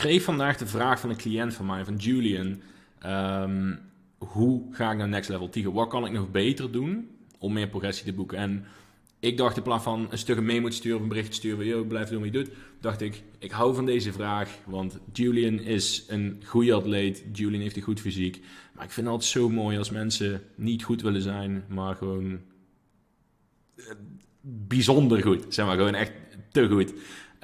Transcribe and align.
kreeg 0.00 0.22
vandaag 0.22 0.56
de 0.56 0.66
vraag 0.66 1.00
van 1.00 1.10
een 1.10 1.16
cliënt 1.16 1.54
van 1.54 1.66
mij, 1.66 1.84
van 1.84 1.96
Julian. 1.96 2.60
ehm, 2.98 3.76
hoe 4.18 4.62
ga 4.70 4.90
ik 4.90 4.98
naar 4.98 5.08
next 5.08 5.28
level 5.28 5.48
Tiger? 5.48 5.72
Wat 5.72 5.88
kan 5.88 6.06
ik 6.06 6.12
nog 6.12 6.30
beter 6.30 6.72
doen 6.72 7.08
om 7.38 7.52
meer 7.52 7.68
progressie 7.68 8.04
te 8.04 8.12
boeken? 8.12 8.38
En 8.38 8.64
ik 9.18 9.36
dacht 9.36 9.56
in 9.56 9.62
plaats 9.62 9.84
van 9.84 10.06
een 10.10 10.18
stuk 10.18 10.36
een 10.36 10.44
memo 10.44 10.68
te 10.68 10.74
sturen 10.76 10.96
of 10.96 11.02
een 11.02 11.08
bericht 11.08 11.30
te 11.30 11.36
sturen, 11.36 11.66
yo, 11.66 11.84
blijf 11.84 12.08
doen 12.08 12.18
wat 12.18 12.32
je 12.32 12.44
doet, 12.44 12.50
dacht 12.80 13.00
ik, 13.00 13.22
ik 13.38 13.50
hou 13.50 13.74
van 13.74 13.86
deze 13.86 14.12
vraag, 14.12 14.58
want 14.64 14.98
Julian 15.12 15.58
is 15.58 16.04
een 16.08 16.42
goede 16.44 16.72
atleet, 16.72 17.24
Julian 17.32 17.62
heeft 17.62 17.76
een 17.76 17.82
goed 17.82 18.00
fysiek, 18.00 18.40
maar 18.72 18.84
ik 18.84 18.90
vind 18.90 19.06
het 19.06 19.14
altijd 19.14 19.32
zo 19.32 19.48
mooi 19.48 19.78
als 19.78 19.90
mensen 19.90 20.42
niet 20.54 20.82
goed 20.82 21.02
willen 21.02 21.22
zijn, 21.22 21.64
maar 21.68 21.94
gewoon 21.94 22.40
eh, 23.76 23.84
bijzonder 24.40 25.22
goed, 25.22 25.44
zeg 25.48 25.66
maar, 25.66 25.76
gewoon 25.76 25.94
echt 25.94 26.12
te 26.52 26.68
goed. 26.68 26.92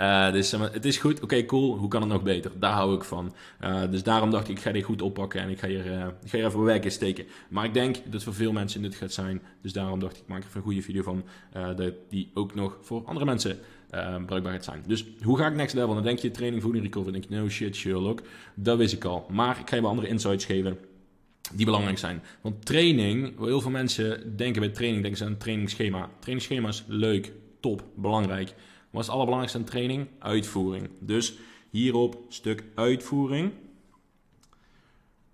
Uh, 0.00 0.32
dus 0.32 0.56
maar, 0.56 0.72
het 0.72 0.84
is 0.84 0.96
goed, 0.96 1.20
oké, 1.20 1.44
cool, 1.44 1.76
hoe 1.76 1.88
kan 1.88 2.00
het 2.00 2.10
nog 2.10 2.22
beter? 2.22 2.50
Daar 2.58 2.72
hou 2.72 2.94
ik 2.94 3.04
van. 3.04 3.34
Uh, 3.64 3.90
dus 3.90 4.02
daarom 4.02 4.30
dacht 4.30 4.48
ik, 4.48 4.57
ik 4.57 4.62
ga 4.62 4.72
dit 4.72 4.84
goed 4.84 5.02
oppakken 5.02 5.40
en 5.40 5.50
ik 5.50 5.58
ga 5.58 5.68
hier, 5.68 5.86
ik 6.22 6.30
ga 6.30 6.38
even 6.38 6.62
werk 6.62 6.84
in 6.84 6.90
steken. 6.90 7.26
Maar 7.48 7.64
ik 7.64 7.75
denk 7.75 7.96
dat 8.04 8.22
voor 8.22 8.35
veel 8.35 8.52
mensen 8.52 8.82
dit 8.82 8.94
gaat 8.94 9.12
zijn. 9.12 9.43
Dus 9.62 9.72
daarom 9.72 10.00
dacht 10.00 10.16
ik, 10.16 10.22
ik 10.22 10.29
maak 10.29 10.43
er 10.43 10.48
een 10.54 10.62
goede 10.62 10.82
video 10.82 11.02
van, 11.02 11.24
dat 11.76 11.93
die 12.08 12.30
ook 12.35 12.54
nog 12.54 12.79
voor 12.80 13.02
andere 13.04 13.26
mensen 13.26 13.58
bruikbaar 14.26 14.52
gaat 14.52 14.64
zijn. 14.64 14.82
Dus 14.86 15.04
hoe 15.22 15.38
ga 15.38 15.46
ik 15.46 15.54
next 15.54 15.74
level? 15.74 15.94
Dan 15.94 16.02
denk 16.02 16.18
je 16.18 16.30
training, 16.30 16.63
voeding, 16.63 16.85
recovery. 16.85 17.13
Dan 17.13 17.21
denk 17.21 17.32
je, 17.32 17.40
no 17.40 17.49
shit, 17.49 17.76
Sherlock. 17.76 18.22
Dat 18.54 18.79
wist 18.79 18.93
ik 18.93 19.04
al. 19.04 19.26
Maar 19.30 19.58
ik 19.58 19.68
ga 19.68 19.74
je 19.76 19.82
wel 19.82 19.90
andere 19.90 20.08
insights 20.08 20.44
geven 20.44 20.79
die 21.52 21.64
belangrijk 21.64 21.99
zijn. 21.99 22.22
Want 22.40 22.66
training, 22.66 23.38
heel 23.38 23.60
veel 23.60 23.71
mensen 23.71 24.36
denken 24.36 24.60
bij 24.60 24.71
training, 24.71 25.02
denken 25.02 25.21
ze 25.21 25.26
aan 25.26 25.36
trainingsschema. 25.36 26.10
Trainingsschema 26.18 26.68
is 26.68 26.85
leuk, 26.86 27.32
top, 27.60 27.85
belangrijk. 27.94 28.54
Wat 28.90 29.00
is 29.00 29.07
het 29.07 29.17
allerbelangrijkste 29.17 29.58
aan 29.58 29.64
training? 29.64 30.07
Uitvoering. 30.18 30.89
Dus 31.00 31.35
hierop 31.71 32.25
stuk 32.28 32.64
uitvoering. 32.75 33.53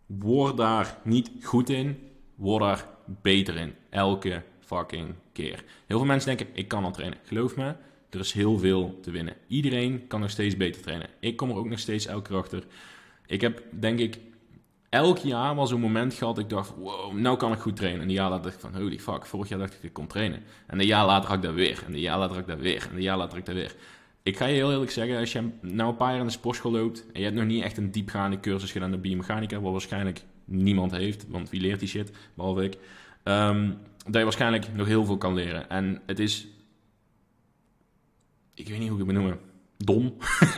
Word 0.06 0.56
daar 0.56 0.98
niet 1.04 1.30
goed 1.42 1.68
in, 1.70 1.98
word 2.34 2.62
daar 2.62 2.86
beter 3.04 3.56
in. 3.56 3.74
Elke 3.90 4.42
fucking 4.60 5.14
keer. 5.32 5.64
Heel 5.86 5.96
veel 5.98 6.06
mensen 6.06 6.36
denken, 6.36 6.56
ik 6.56 6.68
kan 6.68 6.84
al 6.84 6.92
trainen. 6.92 7.18
Geloof 7.24 7.56
me, 7.56 7.74
er 8.10 8.20
is 8.20 8.32
heel 8.32 8.58
veel 8.58 8.98
te 9.02 9.10
winnen. 9.10 9.36
Iedereen 9.46 10.06
kan 10.06 10.20
nog 10.20 10.30
steeds 10.30 10.56
beter 10.56 10.82
trainen. 10.82 11.08
Ik 11.20 11.36
kom 11.36 11.50
er 11.50 11.56
ook 11.56 11.68
nog 11.68 11.78
steeds 11.78 12.06
elke 12.06 12.28
keer 12.28 12.38
achter. 12.38 12.64
Ik 13.26 13.40
heb, 13.40 13.62
denk 13.70 13.98
ik, 13.98 14.18
elk 14.92 15.18
jaar 15.18 15.54
was 15.54 15.70
een 15.70 15.80
moment 15.80 16.14
gehad 16.14 16.34
dat 16.34 16.44
ik 16.44 16.50
dacht, 16.50 16.72
wow, 16.76 17.12
nou 17.12 17.36
kan 17.36 17.52
ik 17.52 17.58
goed 17.58 17.76
trainen. 17.76 18.00
En 18.02 18.08
een 18.08 18.14
jaar 18.14 18.28
later 18.28 18.44
dacht 18.44 18.54
ik 18.54 18.60
van, 18.60 18.82
holy 18.82 18.98
fuck, 18.98 19.26
vorig 19.26 19.48
jaar 19.48 19.58
dacht 19.58 19.70
ik 19.70 19.76
dat 19.76 19.86
ik 19.86 19.92
kon 19.92 20.06
trainen. 20.06 20.42
En 20.66 20.80
een 20.80 20.86
jaar 20.86 21.06
later 21.06 21.28
had 21.28 21.36
ik 21.36 21.42
dat 21.42 21.54
weer. 21.54 21.82
En 21.86 21.92
een 21.92 22.00
jaar 22.00 22.18
later 22.18 22.34
had 22.36 22.44
ik 22.44 22.50
dat 22.50 22.60
weer. 22.60 22.86
En 22.90 22.96
een 22.96 23.02
jaar 23.02 23.16
later 23.16 23.30
had 23.30 23.40
ik 23.40 23.46
dat 23.46 23.54
weer. 23.54 23.74
Ik 24.22 24.36
ga 24.36 24.46
je 24.46 24.54
heel 24.54 24.70
eerlijk 24.70 24.90
zeggen, 24.90 25.18
als 25.18 25.32
je 25.32 25.48
nou 25.60 25.90
een 25.90 25.96
paar 25.96 26.10
jaar 26.10 26.20
in 26.20 26.26
de 26.26 26.32
sportschool 26.32 26.72
loopt 26.72 27.04
en 27.12 27.18
je 27.18 27.24
hebt 27.24 27.36
nog 27.36 27.46
niet 27.46 27.62
echt 27.62 27.76
een 27.76 27.90
diepgaande 27.90 28.40
cursus 28.40 28.72
gedaan 28.72 28.90
de 28.90 28.98
biomechanica, 28.98 29.60
wat 29.60 29.72
waarschijnlijk 29.72 30.22
niemand 30.44 30.90
heeft, 30.90 31.26
want 31.28 31.50
wie 31.50 31.60
leert 31.60 31.78
die 31.78 31.88
shit, 31.88 32.12
behalve 32.34 32.64
ik, 32.64 32.78
um, 33.24 33.78
dat 34.04 34.14
je 34.14 34.22
waarschijnlijk 34.22 34.74
nog 34.74 34.86
heel 34.86 35.04
veel 35.04 35.16
kan 35.16 35.34
leren. 35.34 35.70
En 35.70 36.02
het 36.06 36.18
is, 36.18 36.46
ik 38.54 38.68
weet 38.68 38.78
niet 38.78 38.88
hoe 38.88 39.00
ik 39.00 39.06
het 39.06 39.14
benoemen 39.14 39.38
dom. 39.84 40.14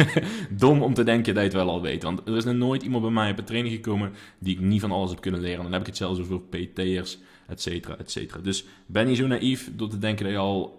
dom 0.51 0.83
om 0.83 0.95
te 0.95 1.03
denken 1.03 1.35
dat 1.35 1.43
je 1.43 1.49
het 1.49 1.59
wel 1.59 1.75
al 1.75 1.83
weet. 1.83 2.03
Want 2.03 2.29
er 2.29 2.37
is 2.37 2.45
nog 2.45 2.55
nooit 2.55 2.83
iemand 2.83 3.03
bij 3.03 3.13
mij 3.13 3.31
op 3.31 3.39
een 3.39 3.45
training 3.45 3.75
gekomen 3.75 4.13
die 4.39 4.55
ik 4.55 4.61
niet 4.61 4.81
van 4.81 4.93
alles 4.93 5.11
heb 5.11 5.21
kunnen 5.21 5.41
leren. 5.41 5.63
Dan 5.63 5.73
heb 5.73 5.81
ik 5.81 5.87
het 5.87 5.97
zelfs 5.97 6.21
over 6.21 6.41
PT'ers, 6.41 7.19
et 7.47 7.61
cetera, 7.61 7.97
et 7.97 8.11
cetera. 8.11 8.41
Dus 8.41 8.65
ben 8.87 9.07
niet 9.07 9.17
zo 9.17 9.27
naïef 9.27 9.71
door 9.77 9.89
te 9.89 9.99
denken 9.99 10.25
dat 10.25 10.35
je 10.35 10.41
al 10.41 10.79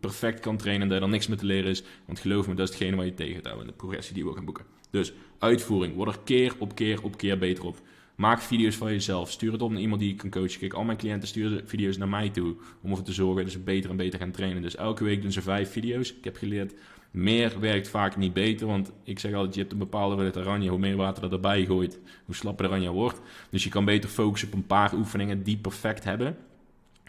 perfect 0.00 0.40
kan 0.40 0.56
trainen 0.56 0.82
en 0.82 0.88
dat 0.92 1.02
er 1.02 1.08
niks 1.08 1.26
meer 1.26 1.38
te 1.38 1.46
leren 1.46 1.70
is. 1.70 1.82
Want 2.06 2.20
geloof 2.20 2.46
me, 2.46 2.54
dat 2.54 2.68
is 2.68 2.74
hetgene 2.74 2.96
waar 2.96 3.06
je 3.06 3.14
tegen 3.14 3.42
te 3.42 3.48
houden 3.48 3.66
in 3.66 3.72
de 3.72 3.78
progressie 3.78 4.14
die 4.14 4.24
we 4.24 4.32
gaan 4.32 4.44
boeken. 4.44 4.64
Dus 4.90 5.12
uitvoering. 5.38 5.94
Word 5.94 6.14
er 6.14 6.20
keer 6.24 6.54
op 6.58 6.74
keer 6.74 7.02
op 7.02 7.16
keer 7.16 7.38
beter 7.38 7.64
op. 7.64 7.80
Maak 8.16 8.40
video's 8.40 8.76
van 8.76 8.92
jezelf. 8.92 9.30
Stuur 9.30 9.52
het 9.52 9.62
op 9.62 9.70
naar 9.70 9.80
iemand 9.80 10.00
die 10.00 10.10
je 10.10 10.16
kan 10.16 10.30
coachen. 10.30 10.58
Kijk, 10.58 10.72
al 10.72 10.84
mijn 10.84 10.98
cliënten 10.98 11.28
sturen 11.28 11.68
video's 11.68 11.96
naar 11.96 12.08
mij 12.08 12.28
toe. 12.28 12.56
Om 12.82 12.90
ervoor 12.90 13.04
te 13.04 13.12
zorgen 13.12 13.42
dat 13.42 13.52
ze 13.52 13.58
beter 13.58 13.90
en 13.90 13.96
beter 13.96 14.18
gaan 14.18 14.30
trainen. 14.30 14.62
Dus 14.62 14.76
elke 14.76 15.04
week 15.04 15.22
doen 15.22 15.32
ze 15.32 15.42
vijf 15.42 15.70
video's. 15.70 16.10
Ik 16.10 16.24
heb 16.24 16.36
geleerd 16.36 16.74
meer 17.10 17.60
werkt 17.60 17.88
vaak 17.88 18.16
niet 18.16 18.32
beter, 18.32 18.66
want 18.66 18.92
ik 19.02 19.18
zeg 19.18 19.32
altijd, 19.32 19.54
je 19.54 19.60
hebt 19.60 19.72
een 19.72 19.78
bepaalde 19.78 20.14
hoeveelheid 20.14 20.46
oranje. 20.46 20.68
Hoe 20.68 20.78
meer 20.78 20.96
water 20.96 21.24
er 21.24 21.32
erbij 21.32 21.64
gooit, 21.64 22.00
hoe 22.24 22.34
slapper 22.34 22.66
oranje 22.66 22.90
wordt. 22.90 23.20
Dus 23.50 23.64
je 23.64 23.70
kan 23.70 23.84
beter 23.84 24.08
focussen 24.08 24.48
op 24.48 24.54
een 24.54 24.66
paar 24.66 24.94
oefeningen 24.94 25.42
die 25.42 25.56
perfect 25.56 26.04
hebben. 26.04 26.36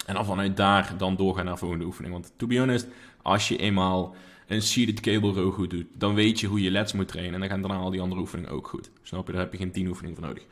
En 0.06 0.14
dan 0.14 0.26
vanuit 0.26 0.58
daar 0.58 0.94
dan 0.98 1.16
doorgaan 1.16 1.46
naar 1.46 1.54
de 1.54 1.60
volgende 1.60 1.86
oefening. 1.86 2.14
Want 2.14 2.34
to 2.38 2.48
be 2.48 2.60
honest, 2.60 2.88
als 3.22 3.48
je 3.48 3.58
eenmaal 3.58 4.16
een 4.48 4.62
seated 4.62 5.00
cable 5.00 5.32
row 5.32 5.54
goed 5.54 5.70
doet, 5.70 5.86
dan 5.94 6.16
weet 6.16 6.40
je 6.40 6.48
hoe 6.48 6.62
je 6.62 6.72
lets 6.72 6.94
moet 6.94 7.08
trainen. 7.08 7.34
En 7.34 7.40
dan 7.40 7.50
gaan 7.50 7.62
daarna 7.62 7.78
al 7.78 7.90
die 7.90 8.02
andere 8.02 8.22
oefeningen 8.22 8.52
ook 8.52 8.68
goed. 8.68 8.92
Snap 9.02 9.26
je? 9.26 9.32
Daar 9.32 9.42
heb 9.42 9.52
je 9.52 9.58
geen 9.58 9.72
tien 9.72 9.88
oefeningen 9.88 10.18
voor 10.18 10.28
nodig. 10.28 10.44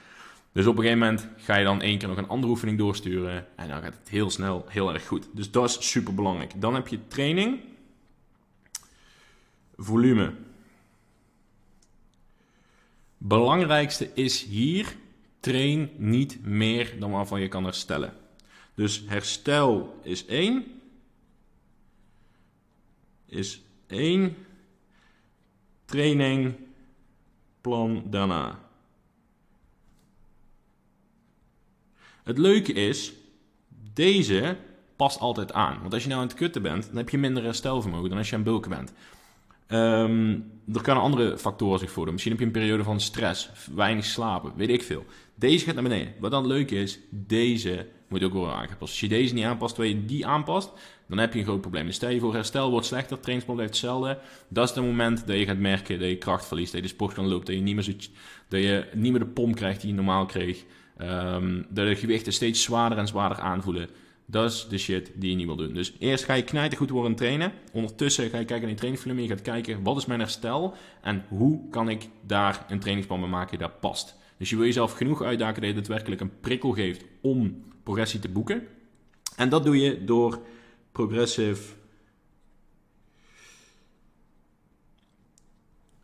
Dus 0.52 0.66
op 0.66 0.78
een 0.78 0.84
gegeven 0.84 1.00
moment 1.00 1.28
ga 1.38 1.56
je 1.56 1.64
dan 1.64 1.82
één 1.82 1.98
keer 1.98 2.08
nog 2.08 2.18
een 2.18 2.28
andere 2.28 2.52
oefening 2.52 2.78
doorsturen. 2.78 3.46
En 3.56 3.68
dan 3.68 3.82
gaat 3.82 3.98
het 4.00 4.10
heel 4.10 4.30
snel 4.30 4.66
heel 4.68 4.94
erg 4.94 5.08
goed. 5.08 5.28
Dus 5.32 5.52
dat 5.52 5.70
is 5.70 5.90
super 5.92 6.14
belangrijk. 6.14 6.62
Dan 6.62 6.76
heb 6.76 6.88
je 6.88 7.08
training 7.08 7.60
volume. 9.76 10.34
Belangrijkste 13.18 14.12
is 14.14 14.44
hier, 14.44 14.96
train 15.40 15.90
niet 15.98 16.46
meer 16.46 17.00
dan 17.00 17.12
waarvan 17.12 17.42
je 17.42 17.48
kan 17.48 17.64
herstellen. 17.64 18.14
Dus 18.74 19.04
herstel 19.08 20.00
is 20.04 20.26
1. 20.26 20.82
Is 23.26 23.62
1. 23.88 24.36
Training, 25.86 26.56
plan 27.62 28.04
daarna. 28.06 28.60
Het 32.24 32.38
leuke 32.38 32.74
is, 32.74 33.14
deze 33.94 34.58
past 34.96 35.20
altijd 35.20 35.54
aan. 35.54 35.82
Want 35.82 35.94
als 35.94 36.04
je 36.04 36.10
nou 36.10 36.22
aan 36.22 36.28
het 36.28 36.38
kutten 36.38 36.62
bent, 36.62 36.86
dan 36.88 36.98
heb 36.98 37.10
je 37.10 37.18
minder 37.18 37.44
herstelvermogen 37.44 38.10
dan 38.10 38.18
als 38.18 38.30
je 38.30 38.36
aan 38.36 38.44
bulken 38.44 38.70
bent. 38.70 38.94
Um, 39.68 40.52
er 40.74 40.82
kunnen 40.82 41.04
andere 41.04 41.38
factoren 41.38 41.80
zich 41.80 41.92
voordoen. 41.92 42.14
Misschien 42.14 42.34
heb 42.34 42.42
je 42.42 42.48
een 42.48 42.62
periode 42.62 42.84
van 42.84 43.00
stress, 43.00 43.50
weinig 43.76 44.06
slapen, 44.06 44.54
weet 44.56 44.70
ik 44.70 44.84
veel. 44.84 45.06
Deze 45.36 45.66
gaat 45.66 45.74
naar 45.74 45.84
beneden. 45.84 46.14
Wat 46.20 46.32
dan 46.32 46.48
leuk 46.48 46.72
is, 46.72 47.00
deze 47.10 47.88
moet 48.08 48.24
ook 48.24 48.34
worden 48.34 48.56
aangepast. 48.56 48.92
Als 48.92 49.00
je 49.00 49.08
deze 49.08 49.34
niet 49.34 49.44
aanpast, 49.44 49.76
terwijl 49.76 49.96
je 49.96 50.06
die 50.06 50.26
aanpast, 50.26 50.72
dan 51.08 51.18
heb 51.18 51.34
je 51.34 51.40
een 51.40 51.46
groot 51.46 51.62
probleem. 51.62 51.86
Dus 51.86 51.96
stel 51.96 52.10
je 52.10 52.20
voor, 52.20 52.34
herstel 52.34 52.72
wordt 52.72 52.86
slechter, 52.86 53.20
trainingsplan 53.20 53.56
blijft 53.56 53.74
hetzelfde. 53.74 54.20
Dat 54.48 54.70
is 54.70 54.76
het 54.76 54.86
moment 54.86 55.28
dat 55.28 55.38
je 55.38 55.46
gaat 55.46 55.58
merken 55.58 56.00
dat 56.00 56.10
je 56.10 56.18
kracht 56.18 56.46
verliest, 56.46 56.72
dat 56.72 56.82
je 56.82 56.88
de 56.88 56.94
sport 56.94 57.14
kan 57.14 57.28
lopen, 57.28 57.46
dat 57.46 57.56
je 57.56 57.62
niet 57.62 57.76
meer, 57.76 57.84
zo, 57.84 57.92
dat 58.48 58.62
je 58.62 58.88
niet 58.94 59.12
meer 59.12 59.20
de 59.20 59.28
pomp 59.28 59.56
krijgt 59.56 59.82
die 59.82 59.90
je 59.90 59.96
normaal 59.96 60.26
kreeg. 60.26 60.64
Um, 61.02 61.66
dat 61.70 61.86
de 61.86 61.96
gewichten 61.96 62.34
steeds 62.34 62.64
zwaarder 62.64 62.98
en 62.98 63.08
zwaarder 63.08 63.40
aanvoelen. 63.40 63.90
Dat 64.26 64.52
is 64.52 64.68
de 64.70 64.78
shit 64.78 65.12
die 65.16 65.30
je 65.30 65.36
niet 65.36 65.46
wil 65.46 65.56
doen. 65.56 65.74
Dus 65.74 65.94
eerst 66.00 66.24
ga 66.24 66.34
je 66.34 66.44
knijten 66.44 66.78
goed 66.78 66.90
worden 66.90 67.16
trainen. 67.16 67.52
Ondertussen 67.72 68.30
ga 68.30 68.38
je 68.38 68.46
kijken 68.46 68.62
naar 68.62 68.70
je 68.70 68.76
trainingsvolume. 68.76 69.22
Je 69.22 69.28
gaat 69.28 69.42
kijken, 69.42 69.84
wat 69.84 69.98
is 69.98 70.06
mijn 70.06 70.20
herstel? 70.20 70.74
En 71.02 71.26
hoe 71.28 71.70
kan 71.70 71.90
ik 71.90 72.10
daar 72.22 72.66
een 72.70 72.80
trainingsplan 72.80 73.20
bij 73.20 73.30
maken 73.30 73.50
die 73.50 73.68
daar 73.68 73.78
past? 73.80 74.16
Dus 74.38 74.50
je 74.50 74.56
wil 74.56 74.66
jezelf 74.66 74.94
genoeg 74.94 75.24
uitdagen 75.24 75.62
dat 75.62 75.70
je 75.70 75.76
daadwerkelijk 75.76 76.22
een 76.22 76.40
prikkel 76.40 76.72
geeft 76.72 77.06
om 77.22 77.64
progressie 77.84 78.20
te 78.20 78.30
boeken. 78.30 78.68
En 79.36 79.50
dat 79.50 79.64
doe 79.64 79.80
je 79.80 80.04
door 80.04 80.42
progressive 80.92 81.74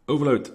overload 0.05 0.53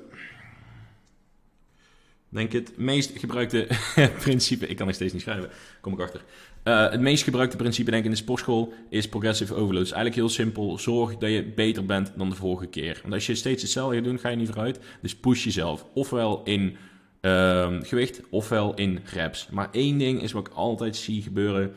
denk 2.36 2.52
het 2.52 2.76
meest 2.76 3.18
gebruikte 3.18 3.68
principe, 4.18 4.66
ik 4.66 4.76
kan 4.76 4.86
nog 4.86 4.94
steeds 4.94 5.12
niet 5.12 5.22
schrijven, 5.22 5.50
kom 5.80 5.92
ik 5.92 6.00
achter. 6.00 6.24
Uh, 6.68 6.90
het 6.90 7.00
meest 7.00 7.24
gebruikte 7.24 7.56
principe 7.56 7.90
denk 7.90 8.02
ik 8.02 8.08
in 8.08 8.14
de 8.16 8.22
sportschool 8.22 8.72
is 8.88 9.08
progressive 9.08 9.54
overload. 9.54 9.82
Dus 9.82 9.92
eigenlijk 9.92 10.14
heel 10.14 10.28
simpel, 10.28 10.78
zorg 10.78 11.16
dat 11.16 11.30
je 11.30 11.44
beter 11.44 11.86
bent 11.86 12.12
dan 12.16 12.30
de 12.30 12.36
vorige 12.36 12.66
keer. 12.66 12.98
Want 13.02 13.14
als 13.14 13.26
je 13.26 13.34
steeds 13.34 13.62
hetzelfde 13.62 13.94
gaat 13.94 14.04
doen, 14.04 14.18
ga 14.18 14.28
je 14.28 14.36
niet 14.36 14.48
vooruit. 14.48 14.78
Dus 15.02 15.16
push 15.16 15.44
jezelf, 15.44 15.86
ofwel 15.94 16.40
in 16.44 16.76
uh, 17.20 17.76
gewicht, 17.80 18.20
ofwel 18.30 18.74
in 18.74 19.00
reps. 19.12 19.48
Maar 19.50 19.68
één 19.72 19.98
ding 19.98 20.22
is 20.22 20.32
wat 20.32 20.46
ik 20.46 20.52
altijd 20.52 20.96
zie 20.96 21.22
gebeuren, 21.22 21.74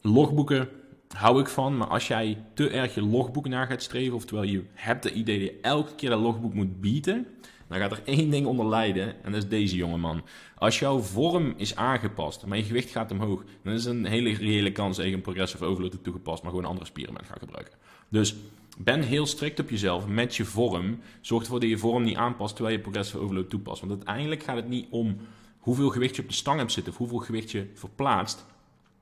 logboeken 0.00 0.68
hou 1.16 1.40
ik 1.40 1.48
van, 1.48 1.76
maar 1.76 1.86
als 1.86 2.08
jij 2.08 2.38
te 2.54 2.70
erg 2.70 2.94
je 2.94 3.02
logboek 3.02 3.48
naar 3.48 3.66
gaat 3.66 3.82
streven, 3.82 4.14
oftewel 4.14 4.42
je 4.42 4.62
hebt 4.74 5.04
het 5.04 5.14
idee 5.14 5.38
dat 5.38 5.48
je 5.48 5.58
elke 5.62 5.94
keer 5.94 6.10
dat 6.10 6.20
logboek 6.20 6.54
moet 6.54 6.80
bieden, 6.80 7.26
dan 7.68 7.78
gaat 7.78 7.92
er 7.92 8.02
één 8.04 8.30
ding 8.30 8.46
onder 8.46 8.68
lijden 8.68 9.24
en 9.24 9.32
dat 9.32 9.42
is 9.42 9.48
deze 9.48 9.76
jongeman. 9.76 10.22
Als 10.54 10.78
jouw 10.78 10.98
vorm 10.98 11.54
is 11.56 11.76
aangepast, 11.76 12.46
maar 12.46 12.58
je 12.58 12.64
gewicht 12.64 12.90
gaat 12.90 13.10
omhoog, 13.10 13.44
dan 13.62 13.72
is 13.72 13.84
een 13.84 14.04
hele 14.04 14.32
reële 14.34 14.72
kans 14.72 14.96
dat 14.96 15.06
je 15.06 15.12
een 15.12 15.20
progressive 15.20 15.64
overload 15.64 15.98
toegepast, 16.02 16.42
maar 16.42 16.50
gewoon 16.50 16.64
een 16.64 16.70
andere 16.70 16.90
spieren 16.90 17.24
gaat 17.24 17.38
gebruiken. 17.38 17.74
Dus 18.08 18.34
ben 18.78 19.02
heel 19.02 19.26
strikt 19.26 19.60
op 19.60 19.70
jezelf 19.70 20.06
met 20.06 20.36
je 20.36 20.44
vorm. 20.44 20.98
Zorg 21.20 21.42
ervoor 21.42 21.60
dat 21.60 21.68
je 21.68 21.78
vorm 21.78 22.02
niet 22.02 22.16
aanpast 22.16 22.54
terwijl 22.54 22.76
je 22.76 22.82
progressive 22.82 23.18
overload 23.18 23.50
toepast. 23.50 23.80
Want 23.80 23.92
uiteindelijk 23.92 24.42
gaat 24.42 24.56
het 24.56 24.68
niet 24.68 24.86
om 24.90 25.16
hoeveel 25.58 25.88
gewicht 25.88 26.16
je 26.16 26.22
op 26.22 26.28
de 26.28 26.34
stang 26.34 26.58
hebt 26.58 26.72
zitten 26.72 26.92
of 26.92 26.98
hoeveel 26.98 27.18
gewicht 27.18 27.50
je 27.50 27.66
verplaatst. 27.74 28.46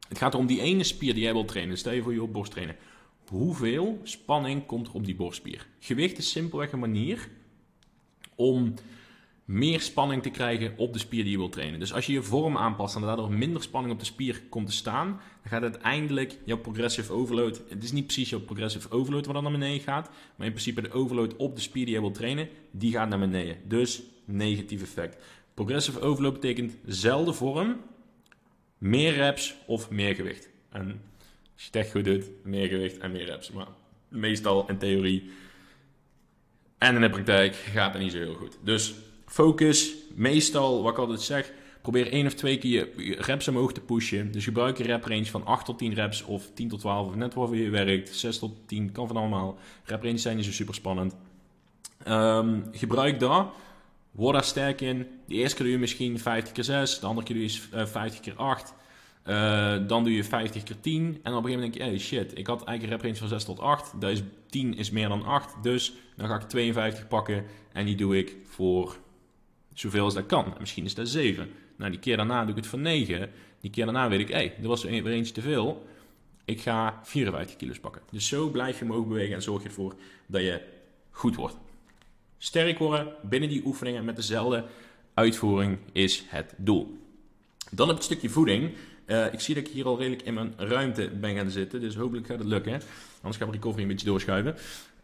Het 0.08 0.18
gaat 0.18 0.34
om 0.34 0.46
die 0.46 0.60
ene 0.60 0.84
spier 0.84 1.14
die 1.14 1.22
jij 1.22 1.32
wilt 1.32 1.48
trainen. 1.48 1.78
Stel 1.78 1.92
je 1.92 2.02
voor 2.02 2.12
je 2.12 2.22
op 2.22 2.32
borst 2.32 2.52
trainen. 2.52 2.76
Hoeveel 3.28 4.00
spanning 4.02 4.66
komt 4.66 4.86
er 4.86 4.94
op 4.94 5.04
die 5.04 5.16
borstspier? 5.16 5.66
Gewicht 5.78 6.18
is 6.18 6.30
simpelweg 6.30 6.72
een 6.72 6.78
manier 6.78 7.28
om 8.36 8.74
meer 9.46 9.80
spanning 9.80 10.22
te 10.22 10.30
krijgen 10.30 10.72
op 10.76 10.92
de 10.92 10.98
spier 10.98 11.22
die 11.22 11.32
je 11.32 11.38
wilt 11.38 11.52
trainen. 11.52 11.80
Dus 11.80 11.92
als 11.92 12.06
je 12.06 12.12
je 12.12 12.22
vorm 12.22 12.56
aanpast 12.56 12.96
en 12.96 13.00
daardoor 13.00 13.32
minder 13.32 13.62
spanning 13.62 13.92
op 13.92 13.98
de 14.00 14.06
spier 14.06 14.42
komt 14.48 14.66
te 14.66 14.72
staan, 14.72 15.06
dan 15.08 15.50
gaat 15.50 15.62
uiteindelijk 15.62 16.38
jouw 16.44 16.58
progressive 16.58 17.12
overload, 17.12 17.62
het 17.68 17.84
is 17.84 17.92
niet 17.92 18.04
precies 18.04 18.30
jouw 18.30 18.40
progressive 18.40 18.90
overload 18.90 19.26
wat 19.26 19.34
dan 19.34 19.42
naar 19.42 19.52
beneden 19.52 19.80
gaat, 19.80 20.10
maar 20.36 20.46
in 20.46 20.52
principe 20.52 20.82
de 20.82 20.92
overload 20.92 21.36
op 21.36 21.54
de 21.54 21.62
spier 21.62 21.84
die 21.84 21.94
je 21.94 22.00
wilt 22.00 22.14
trainen, 22.14 22.48
die 22.70 22.92
gaat 22.92 23.08
naar 23.08 23.18
beneden. 23.18 23.56
Dus 23.64 24.02
negatief 24.24 24.82
effect. 24.82 25.16
Progressive 25.54 26.00
overload 26.00 26.32
betekent 26.32 26.76
zelfde 26.86 27.32
vorm, 27.32 27.76
meer 28.78 29.12
reps 29.14 29.56
of 29.66 29.90
meer 29.90 30.14
gewicht. 30.14 30.48
En 30.70 30.86
als 31.54 31.62
je 31.62 31.66
het 31.66 31.76
echt 31.76 31.90
goed 31.90 32.04
doet, 32.04 32.24
meer 32.42 32.68
gewicht 32.68 32.98
en 32.98 33.12
meer 33.12 33.24
reps. 33.24 33.50
Maar 33.50 33.66
meestal 34.08 34.68
in 34.68 34.78
theorie 34.78 35.30
en 36.78 36.94
in 36.94 37.00
de 37.00 37.10
praktijk 37.10 37.54
gaat 37.54 37.92
het 37.92 38.02
niet 38.02 38.12
zo 38.12 38.18
heel 38.18 38.34
goed. 38.34 38.58
Dus 38.62 38.94
focus, 39.26 39.94
meestal, 40.14 40.82
wat 40.82 40.92
ik 40.92 40.98
altijd 40.98 41.20
zeg, 41.20 41.52
probeer 41.82 42.12
één 42.12 42.26
of 42.26 42.34
twee 42.34 42.58
keer 42.58 42.88
je 42.96 43.16
reps 43.18 43.48
omhoog 43.48 43.72
te 43.72 43.80
pushen. 43.80 44.32
Dus 44.32 44.44
gebruik 44.44 44.78
een 44.78 44.86
rep 44.86 45.04
range 45.04 45.26
van 45.26 45.44
8 45.44 45.64
tot 45.64 45.78
10 45.78 45.94
reps 45.94 46.24
of 46.24 46.50
10 46.54 46.68
tot 46.68 46.80
12, 46.80 47.08
of 47.08 47.14
net 47.14 47.34
waarvoor 47.34 47.56
je 47.56 47.70
werkt. 47.70 48.14
6 48.14 48.38
tot 48.38 48.52
10, 48.66 48.92
kan 48.92 49.06
van 49.06 49.16
allemaal. 49.16 49.58
Rep 49.84 50.02
ranges 50.02 50.22
zijn 50.22 50.36
niet 50.36 50.44
zo 50.44 50.52
super 50.52 50.74
spannend. 50.74 51.16
Um, 52.08 52.64
gebruik 52.72 53.20
dat. 53.20 53.46
Word 54.10 54.34
daar 54.34 54.44
sterk 54.44 54.80
in. 54.80 55.06
De 55.26 55.34
eerste 55.34 55.56
keer 55.56 55.64
doe 55.64 55.74
je 55.74 55.80
misschien 55.80 56.18
50 56.18 56.52
keer 56.52 56.64
6, 56.64 57.00
de 57.00 57.06
andere 57.06 57.26
keer 57.26 57.36
doe 57.36 57.44
je 57.44 57.86
50 57.86 58.20
keer 58.20 58.36
8. 58.36 58.74
Uh, 59.28 59.76
dan 59.86 60.04
doe 60.04 60.12
je 60.12 60.24
50 60.24 60.62
keer 60.62 60.80
10. 60.80 61.00
En 61.02 61.06
op 61.08 61.16
een 61.16 61.22
gegeven 61.24 61.42
moment 61.42 61.60
denk 61.60 61.74
je, 61.74 61.82
hey 61.82 61.98
shit, 61.98 62.38
ik 62.38 62.46
had 62.46 62.64
eigenlijk 62.64 62.82
een 62.82 62.88
rep 62.88 63.00
range 63.00 63.16
van 63.16 63.28
6 63.28 63.44
tot 63.44 63.60
8. 63.60 64.00
Dat 64.00 64.10
is 64.10 64.22
10 64.46 64.76
is 64.76 64.90
meer 64.90 65.08
dan 65.08 65.24
8. 65.24 65.62
Dus 65.62 65.92
dan 66.16 66.28
ga 66.28 66.34
ik 66.34 66.42
52 66.42 67.08
pakken. 67.08 67.44
En 67.72 67.86
die 67.86 67.96
doe 67.96 68.18
ik 68.18 68.36
voor 68.44 68.96
zoveel 69.74 70.04
als 70.04 70.14
dat 70.14 70.26
kan. 70.26 70.54
misschien 70.58 70.84
is 70.84 70.94
dat 70.94 71.08
7. 71.08 71.50
Nou, 71.76 71.90
die 71.90 72.00
keer 72.00 72.16
daarna 72.16 72.40
doe 72.40 72.50
ik 72.50 72.56
het 72.56 72.66
voor 72.66 72.78
9. 72.78 73.30
Die 73.60 73.70
keer 73.70 73.84
daarna 73.84 74.08
weet 74.08 74.20
ik, 74.20 74.28
hey, 74.28 74.54
er 74.62 74.68
was 74.68 74.82
weer 74.82 75.06
eentje 75.06 75.32
te 75.32 75.40
veel. 75.40 75.86
Ik 76.44 76.60
ga 76.60 77.00
54 77.02 77.56
kilo's 77.56 77.78
pakken. 77.78 78.02
Dus 78.10 78.28
zo 78.28 78.50
blijf 78.50 78.78
je 78.78 78.84
omhoog 78.84 79.06
bewegen 79.06 79.34
en 79.34 79.42
zorg 79.42 79.62
je 79.62 79.68
ervoor 79.68 79.94
dat 80.26 80.42
je 80.42 80.62
goed 81.10 81.36
wordt. 81.36 81.56
Sterk 82.38 82.78
worden 82.78 83.12
binnen 83.22 83.48
die 83.48 83.62
oefeningen 83.64 84.04
met 84.04 84.16
dezelfde 84.16 84.64
uitvoering 85.14 85.78
is 85.92 86.24
het 86.26 86.54
doel. 86.56 86.98
Dan 87.70 87.86
heb 87.86 87.96
het 87.96 88.04
stukje 88.04 88.28
voeding. 88.28 88.72
Uh, 89.06 89.32
ik 89.32 89.40
zie 89.40 89.54
dat 89.54 89.66
ik 89.66 89.72
hier 89.72 89.86
al 89.86 89.98
redelijk 89.98 90.22
in 90.22 90.34
mijn 90.34 90.54
ruimte 90.56 91.10
ben 91.20 91.34
gaan 91.34 91.50
zitten. 91.50 91.80
Dus 91.80 91.94
hopelijk 91.94 92.26
gaat 92.26 92.38
het 92.38 92.46
lukken. 92.46 92.80
Anders 93.16 93.36
gaan 93.36 93.46
we 93.46 93.54
recovery 93.54 93.82
een 93.82 93.88
beetje 93.88 94.06
doorschuiven. 94.06 94.54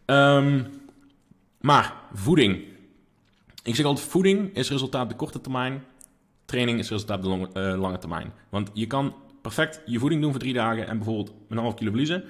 Um, 0.06 0.66
maar 1.60 1.94
voeding. 2.12 2.64
Ik 3.62 3.74
zeg 3.74 3.86
altijd, 3.86 4.06
voeding 4.06 4.54
is 4.56 4.70
resultaat 4.70 5.08
de 5.08 5.16
korte 5.16 5.40
termijn. 5.40 5.84
Training 6.44 6.78
is 6.78 6.88
resultaat 6.88 7.22
de 7.22 7.28
lange, 7.28 7.48
uh, 7.54 7.80
lange 7.80 7.98
termijn. 7.98 8.32
Want 8.48 8.70
je 8.72 8.86
kan 8.86 9.14
perfect 9.42 9.80
je 9.86 9.98
voeding 9.98 10.20
doen 10.20 10.30
voor 10.30 10.40
drie 10.40 10.52
dagen 10.52 10.86
en 10.86 10.96
bijvoorbeeld 10.96 11.32
een 11.48 11.58
half 11.58 11.74
kilo 11.74 11.90
verliezen. 11.90 12.24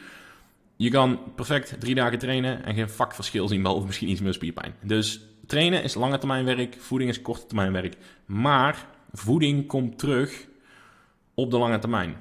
Je 0.77 0.91
kan 0.91 1.21
perfect 1.35 1.81
drie 1.81 1.95
dagen 1.95 2.19
trainen 2.19 2.65
en 2.65 2.75
geen 2.75 2.91
vakverschil 2.91 3.49
zien, 3.49 3.63
behalve 3.63 3.87
misschien 3.87 4.09
iets 4.09 4.21
meer 4.21 4.33
spierpijn. 4.33 4.75
Dus 4.83 5.21
trainen 5.47 5.83
is 5.83 5.95
lange 5.95 6.19
termijn 6.19 6.45
werk, 6.45 6.77
voeding 6.79 7.11
is 7.11 7.23
korte 7.23 7.47
termijn 7.47 7.73
werk. 7.73 7.97
Maar 8.27 8.87
voeding 9.13 9.67
komt 9.67 9.99
terug 9.99 10.47
op 11.43 11.51
de 11.51 11.59
lange 11.59 11.79
termijn. 11.79 12.17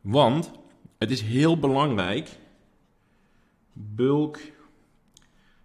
Want 0.00 0.50
het 0.98 1.10
is 1.10 1.20
heel 1.20 1.58
belangrijk, 1.58 2.28
bulk 3.72 4.38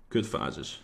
kutfases. 0.07 0.83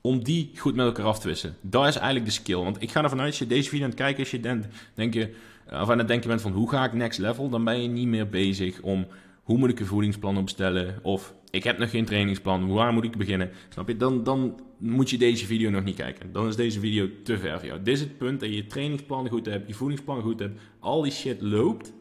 Om 0.00 0.24
die 0.24 0.50
goed 0.56 0.74
met 0.74 0.86
elkaar 0.86 1.06
af 1.06 1.18
te 1.18 1.28
wisselen. 1.28 1.56
Dat 1.60 1.86
is 1.86 1.96
eigenlijk 1.96 2.24
de 2.24 2.32
skill. 2.32 2.56
Want 2.56 2.82
ik 2.82 2.90
ga 2.90 3.02
ervan 3.02 3.18
uit, 3.20 3.28
als 3.28 3.38
je 3.38 3.46
deze 3.46 3.68
video 3.68 3.84
aan 3.84 3.90
het 3.90 4.00
kijken 4.00 4.20
als 4.20 4.30
je 4.30 4.40
denkt, 4.40 4.66
denk 4.94 5.14
je, 5.14 5.34
of 5.70 5.90
aan 5.90 5.98
het 5.98 6.08
denken 6.08 6.28
bent 6.28 6.40
van 6.40 6.52
hoe 6.52 6.70
ga 6.70 6.84
ik 6.84 6.92
next 6.92 7.18
level, 7.18 7.48
dan 7.48 7.64
ben 7.64 7.82
je 7.82 7.88
niet 7.88 8.08
meer 8.08 8.28
bezig 8.28 8.80
om 8.80 9.06
hoe 9.42 9.58
moet 9.58 9.70
ik 9.70 9.80
een 9.80 9.86
voedingsplan 9.86 10.36
opstellen. 10.36 10.98
Of 11.02 11.34
ik 11.54 11.64
heb 11.64 11.78
nog 11.78 11.90
geen 11.90 12.04
trainingsplan, 12.04 12.68
waar 12.68 12.92
moet 12.92 13.04
ik 13.04 13.16
beginnen? 13.16 13.50
Snap 13.68 13.88
je? 13.88 13.96
Dan, 13.96 14.24
dan 14.24 14.60
moet 14.78 15.10
je 15.10 15.18
deze 15.18 15.46
video 15.46 15.70
nog 15.70 15.84
niet 15.84 15.96
kijken. 15.96 16.32
Dan 16.32 16.46
is 16.46 16.56
deze 16.56 16.80
video 16.80 17.08
te 17.22 17.38
ver 17.38 17.58
voor 17.58 17.68
jou. 17.68 17.82
Dit 17.82 17.94
is 17.94 18.00
het 18.00 18.18
punt 18.18 18.40
dat 18.40 18.48
je 18.48 18.54
je 18.54 18.66
trainingsplan 18.66 19.28
goed 19.28 19.46
hebt, 19.46 19.68
je 19.68 19.74
voedingsplan 19.74 20.22
goed 20.22 20.38
hebt, 20.38 20.60
al 20.78 21.02
die 21.02 21.12
shit 21.12 21.40
loopt. 21.40 21.92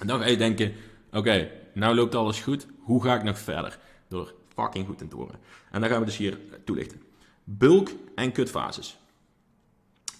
En 0.00 0.06
dan 0.06 0.20
ga 0.20 0.26
je 0.26 0.36
denken, 0.36 0.72
oké, 1.12 1.50
nou 1.74 1.94
loopt 1.94 2.14
alles 2.14 2.40
goed, 2.40 2.66
hoe 2.78 3.02
ga 3.02 3.14
ik 3.14 3.22
nog 3.22 3.38
verder? 3.38 3.78
Door 4.08 4.34
fucking 4.54 4.86
goed 4.86 4.98
te 4.98 5.16
horen. 5.16 5.38
En 5.70 5.80
dan 5.80 5.90
gaan 5.90 6.00
we 6.00 6.06
dus 6.06 6.16
hier 6.16 6.38
toelichten. 6.64 7.02
Bulk 7.44 7.90
en 8.14 8.32
kutfases. 8.32 8.98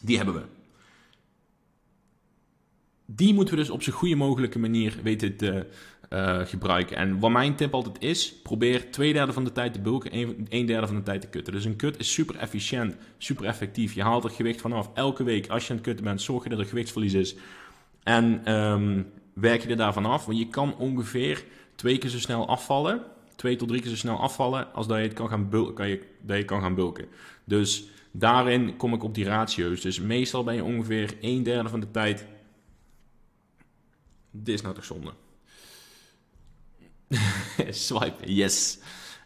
Die 0.00 0.16
hebben 0.16 0.34
we. 0.34 0.56
Die 3.06 3.35
moeten 3.35 3.55
we 3.55 3.61
dus 3.61 3.70
op 3.70 3.82
zo 3.82 3.93
goede 3.93 4.17
mogelijke 4.17 4.58
manier 4.58 4.99
weten 5.03 5.37
te 5.37 5.67
uh, 6.11 6.41
gebruiken. 6.44 6.97
En 6.97 7.19
wat 7.19 7.31
mijn 7.31 7.55
tip 7.55 7.75
altijd 7.75 8.03
is, 8.03 8.35
probeer 8.43 8.91
twee 8.91 9.12
derde 9.12 9.32
van 9.32 9.44
de 9.44 9.53
tijd 9.53 9.73
te 9.73 9.81
bulken, 9.81 10.17
een, 10.17 10.47
een 10.49 10.67
derde 10.67 10.87
van 10.87 10.97
de 10.97 11.03
tijd 11.03 11.20
te 11.20 11.29
kutten. 11.29 11.53
Dus 11.53 11.64
een 11.64 11.76
kut 11.76 11.99
is 11.99 12.12
super 12.12 12.37
efficiënt, 12.37 12.97
super 13.19 13.44
effectief. 13.44 13.93
Je 13.93 14.03
haalt 14.03 14.25
er 14.25 14.31
gewicht 14.31 14.61
vanaf. 14.61 14.91
Elke 14.94 15.25
week 15.25 15.49
als 15.49 15.62
je 15.62 15.70
aan 15.70 15.76
het 15.76 15.85
kutten 15.85 16.05
bent, 16.05 16.23
zorg 16.23 16.43
je 16.43 16.49
dat 16.49 16.58
er 16.58 16.64
gewichtsverlies 16.64 17.12
is. 17.12 17.37
En 18.03 18.53
um, 18.53 19.06
werk 19.32 19.62
je 19.62 19.69
er 19.69 19.76
daarvan 19.76 20.06
af. 20.06 20.25
Want 20.25 20.38
je 20.38 20.49
kan 20.49 20.76
ongeveer 20.76 21.44
twee 21.75 21.99
keer 21.99 22.11
zo 22.11 22.19
snel 22.19 22.49
afvallen. 22.49 23.02
Twee 23.37 23.56
tot 23.56 23.69
drie 23.69 23.81
keer 23.81 23.91
zo 23.91 23.97
snel 23.97 24.20
afvallen 24.20 24.75
als 24.75 24.87
dat 24.87 24.99
je, 24.99 25.09
kan 25.09 25.29
gaan, 25.29 25.49
bulken, 25.49 25.75
kan 25.75 25.88
je, 25.88 26.02
dat 26.23 26.37
je 26.37 26.44
kan 26.44 26.61
gaan 26.61 26.75
bulken. 26.75 27.06
Dus 27.44 27.85
daarin 28.11 28.76
kom 28.76 28.94
ik 28.94 29.02
op 29.02 29.14
die 29.14 29.25
ratio's. 29.25 29.81
Dus 29.81 30.00
meestal 30.00 30.44
ben 30.44 30.55
je 30.55 30.64
ongeveer 30.64 31.17
een 31.20 31.43
derde 31.43 31.69
van 31.69 31.81
de 31.81 31.91
tijd. 31.91 32.26
Dit 34.43 34.55
is 34.55 34.62
nou 34.62 34.75
toch 34.75 34.85
zonde. 34.85 35.12
Swipe, 37.71 38.33
yes. 38.33 38.79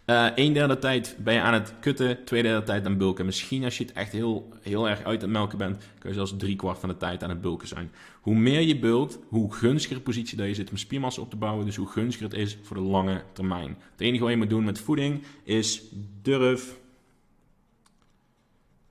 Uh, 0.07 0.29
een 0.35 0.53
derde 0.53 0.79
tijd 0.79 1.17
ben 1.19 1.35
je 1.35 1.41
aan 1.41 1.55
het 1.55 1.75
kutten, 1.81 2.25
twee 2.25 2.43
derde 2.43 2.67
tijd 2.67 2.87
aan 2.87 2.99
bulken. 2.99 3.25
Misschien 3.25 3.65
als 3.65 3.79
je 3.79 3.85
het 3.85 3.93
echt 3.93 4.13
heel, 4.13 4.49
heel 4.61 4.89
erg 4.89 5.03
uit 5.03 5.21
het 5.21 5.31
melken 5.31 5.59
bent, 5.59 5.85
kun 5.99 6.09
je 6.09 6.15
zelfs 6.15 6.37
drie 6.37 6.57
kwart 6.57 6.79
van 6.79 6.89
de 6.89 6.97
tijd 6.97 7.23
aan 7.23 7.29
het 7.29 7.41
bulken 7.41 7.69
zijn. 7.69 7.93
Hoe 8.21 8.35
meer 8.35 8.61
je 8.61 8.79
bulkt, 8.79 9.19
hoe 9.29 9.55
gunstiger 9.55 10.01
positie 10.01 10.37
dat 10.37 10.47
je 10.47 10.55
zit 10.55 10.71
om 10.71 10.77
spiermassa 10.77 11.21
op 11.21 11.31
te 11.31 11.37
bouwen. 11.37 11.65
Dus 11.65 11.77
hoe 11.77 11.87
gunstiger 11.87 12.29
het 12.29 12.39
is 12.39 12.59
voor 12.63 12.77
de 12.77 12.83
lange 12.83 13.23
termijn. 13.33 13.79
Het 13.91 14.01
enige 14.01 14.23
wat 14.23 14.33
je 14.33 14.39
moet 14.39 14.51
doen 14.51 14.65
met 14.65 14.81
voeding 14.81 15.23
is 15.43 15.83
durf, 16.23 16.79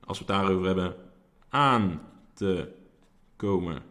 als 0.06 0.20
we 0.20 0.26
het 0.26 0.34
daarover 0.34 0.66
hebben, 0.66 0.96
aan 1.50 2.02
te 2.34 2.68
komen. 3.36 3.82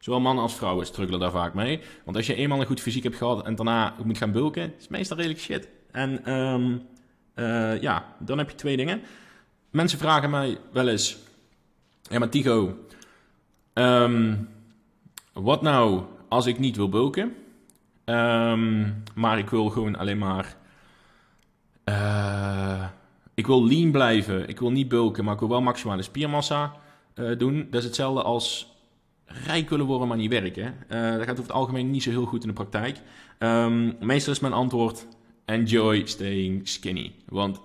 Zowel 0.00 0.20
mannen 0.20 0.42
als 0.42 0.54
vrouwen 0.54 0.86
struggelen 0.86 1.20
daar 1.20 1.30
vaak 1.30 1.54
mee. 1.54 1.80
Want 2.04 2.16
als 2.16 2.26
je 2.26 2.34
eenmaal 2.34 2.60
een 2.60 2.66
goed 2.66 2.80
fysiek 2.80 3.02
hebt 3.02 3.16
gehad 3.16 3.44
en 3.44 3.54
daarna 3.54 3.94
moet 4.04 4.18
gaan 4.18 4.32
bulken, 4.32 4.72
is 4.78 4.88
meestal 4.88 5.16
redelijk 5.16 5.40
shit. 5.40 5.68
En 5.90 6.32
um, 6.32 6.82
uh, 7.34 7.80
ja, 7.80 8.14
dan 8.18 8.38
heb 8.38 8.50
je 8.50 8.56
twee 8.56 8.76
dingen. 8.76 9.02
Mensen 9.70 9.98
vragen 9.98 10.30
mij 10.30 10.58
wel 10.72 10.88
eens: 10.88 11.16
Ja, 12.02 12.18
maar 12.18 12.28
Tigo, 12.28 12.78
um, 13.74 14.48
wat 15.32 15.62
nou 15.62 16.02
als 16.28 16.46
ik 16.46 16.58
niet 16.58 16.76
wil 16.76 16.88
bulken, 16.88 17.34
um, 18.04 19.02
maar 19.14 19.38
ik 19.38 19.50
wil 19.50 19.68
gewoon 19.68 19.96
alleen 19.96 20.18
maar. 20.18 20.56
Uh, 21.84 22.84
ik 23.34 23.46
wil 23.46 23.66
lean 23.66 23.90
blijven, 23.90 24.48
ik 24.48 24.60
wil 24.60 24.70
niet 24.70 24.88
bulken, 24.88 25.24
maar 25.24 25.34
ik 25.34 25.40
wil 25.40 25.48
wel 25.48 25.62
maximale 25.62 26.02
spiermassa 26.02 26.72
uh, 27.14 27.38
doen. 27.38 27.66
Dat 27.70 27.80
is 27.80 27.86
hetzelfde 27.86 28.22
als 28.22 28.69
rijk 29.46 29.70
willen 29.70 29.86
worden, 29.86 30.08
maar 30.08 30.16
niet 30.16 30.30
werken. 30.30 30.74
Uh, 30.88 31.10
dat 31.10 31.20
gaat 31.20 31.30
over 31.30 31.42
het 31.42 31.52
algemeen 31.52 31.90
niet 31.90 32.02
zo 32.02 32.10
heel 32.10 32.24
goed 32.24 32.42
in 32.42 32.48
de 32.48 32.54
praktijk. 32.54 33.00
Um, 33.38 33.96
meestal 34.00 34.32
is 34.32 34.40
mijn 34.40 34.52
antwoord: 34.52 35.06
enjoy 35.44 36.06
staying 36.06 36.68
skinny. 36.68 37.12
Want 37.28 37.60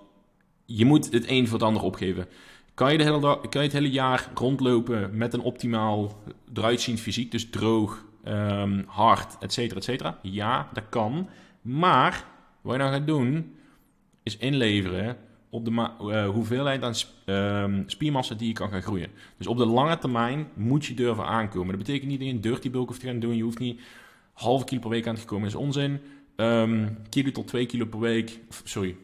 je 0.64 0.84
moet 0.84 1.12
het 1.12 1.30
een 1.30 1.46
voor 1.46 1.58
het 1.58 1.66
ander 1.66 1.82
opgeven. 1.82 2.26
Kan 2.74 2.92
je, 2.92 2.98
de 2.98 3.20
kan 3.20 3.48
je 3.50 3.58
het 3.58 3.72
hele 3.72 3.90
jaar 3.90 4.30
rondlopen 4.34 5.16
met 5.16 5.34
een 5.34 5.40
optimaal 5.40 6.22
eruitziend 6.54 7.00
fysiek, 7.00 7.30
dus 7.30 7.50
droog, 7.50 8.04
um, 8.24 8.84
hard, 8.86 9.36
et 9.40 9.52
cetera, 9.52 9.76
et 9.76 9.84
cetera? 9.84 10.18
Ja, 10.22 10.68
dat 10.72 10.84
kan. 10.88 11.28
Maar 11.62 12.24
wat 12.60 12.72
je 12.72 12.78
nou 12.78 12.92
gaat 12.92 13.06
doen, 13.06 13.54
is 14.22 14.36
inleveren 14.36 15.16
op 15.56 15.64
de 15.64 15.70
uh, 15.70 16.28
hoeveelheid 16.28 16.82
aan 16.82 16.94
sp 16.94 17.08
um, 17.26 17.82
spiermassa 17.86 18.34
die 18.34 18.48
je 18.48 18.54
kan 18.54 18.70
gaan 18.70 18.82
groeien. 18.82 19.10
Dus 19.36 19.46
op 19.46 19.56
de 19.56 19.66
lange 19.66 19.98
termijn 19.98 20.48
moet 20.54 20.84
je 20.84 20.94
durven 20.94 21.26
aankomen. 21.26 21.68
Dat 21.68 21.78
betekent 21.86 22.10
niet 22.10 22.18
dat 22.18 22.28
je 22.28 22.34
een 22.34 22.40
dirty 22.40 22.70
bulk 22.70 22.88
hoeft 22.88 23.00
te 23.00 23.06
gaan 23.06 23.18
doen. 23.18 23.36
Je 23.36 23.42
hoeft 23.42 23.58
niet 23.58 23.80
halve 24.32 24.64
kilo 24.64 24.80
per 24.80 24.90
week 24.90 25.06
aan 25.06 25.14
te 25.14 25.24
komen. 25.24 25.48
Is 25.48 25.54
onzin. 25.54 26.00
Um, 26.36 26.96
kilo 27.08 27.30
tot 27.30 27.46
2 27.46 27.66
kilo 27.66 27.86
per 27.86 27.98
week, 27.98 28.40
sorry, 28.64 28.96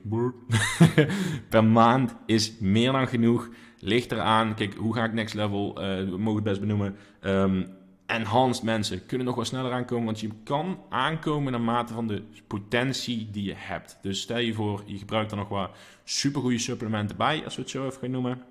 per 1.49 1.65
maand 1.65 2.15
is 2.27 2.59
meer 2.61 2.93
dan 2.93 3.09
genoeg. 3.09 3.49
Ligt 3.79 4.13
eraan, 4.13 4.55
kijk, 4.55 4.75
hoe 4.75 4.95
ga 4.95 5.05
ik 5.05 5.13
next 5.13 5.35
level, 5.35 5.69
uh, 5.71 6.11
we 6.11 6.19
mogen 6.19 6.35
het 6.35 6.45
best 6.45 6.61
benoemen. 6.61 6.97
Um, 7.23 7.67
enhanced 8.13 8.65
mensen 8.65 9.07
kunnen 9.07 9.27
nog 9.27 9.37
wel 9.37 9.45
sneller 9.45 9.73
aankomen, 9.73 10.05
want 10.05 10.21
je 10.21 10.31
kan 10.45 10.79
aankomen 10.89 11.53
naar 11.53 11.61
mate 11.61 11.93
van 11.93 12.07
de 12.07 12.23
potentie 12.47 13.29
die 13.31 13.45
je 13.45 13.55
hebt. 13.57 13.99
Dus 14.03 14.21
stel 14.21 14.39
je 14.39 14.55
voor, 14.55 14.83
je 14.87 14.99
gebruikt 14.99 15.31
er 15.31 15.37
nog 15.37 15.49
wat 15.49 15.71
supergoeie 16.05 16.59
supplementen 16.59 17.17
bij, 17.17 17.45
als 17.45 17.57
we 17.57 17.63
het 17.63 17.71
zo 17.71 17.87
even 17.87 18.01
gaan 18.01 18.11
noemen. 18.11 18.43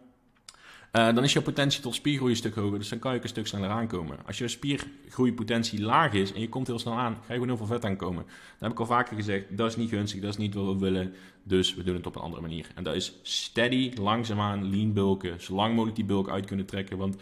Uh, 0.92 1.14
dan 1.14 1.24
is 1.24 1.34
je 1.34 1.42
potentie 1.42 1.82
tot 1.82 1.96
spiergroei 1.96 2.32
een 2.32 2.38
stuk 2.38 2.56
hoger, 2.56 2.78
dus 2.78 2.90
dan 2.90 3.00
kan 3.00 3.12
je 3.12 3.18
ook 3.18 3.24
een 3.24 3.30
stuk 3.30 3.48
sneller 3.48 3.70
aankomen. 3.70 4.18
Als 4.26 4.38
je 4.38 4.48
spiergroeipotentie 4.48 5.82
laag 5.82 6.14
is 6.14 6.34
en 6.34 6.42
je 6.42 6.50
komt 6.50 6.68
heel 6.68 6.80
snel 6.80 6.94
aan, 6.94 7.14
ga 7.14 7.20
je 7.28 7.34
gewoon 7.34 7.48
heel 7.48 7.58
veel 7.58 7.66
vet 7.66 7.86
aankomen. 7.86 8.24
Dat 8.24 8.60
heb 8.60 8.72
ik 8.72 8.80
al 8.80 8.86
vaker 8.86 9.16
gezegd, 9.16 9.58
dat 9.58 9.70
is 9.70 9.76
niet 9.76 9.90
gunstig, 9.90 10.22
dat 10.22 10.30
is 10.30 10.38
niet 10.38 10.54
wat 10.54 10.66
we 10.66 10.80
willen, 10.80 11.14
dus 11.44 11.76
we 11.76 11.84
doen 11.84 11.96
het 11.96 12.08
op 12.08 12.16
een 12.16 12.22
andere 12.22 12.42
manier. 12.42 12.68
En 12.76 12.84
dat 12.84 12.96
is 12.96 13.20
steady, 13.22 13.92
langzaamaan, 13.96 14.70
lean 14.70 14.94
bulken, 14.94 15.42
zo 15.42 15.56
lang 15.56 15.72
mogelijk 15.72 15.96
die 15.96 16.06
bulk 16.06 16.30
uit 16.30 16.46
kunnen 16.46 16.66
trekken, 16.66 16.98
want 16.98 17.16